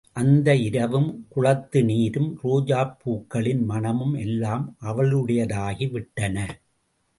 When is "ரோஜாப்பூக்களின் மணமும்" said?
2.43-4.13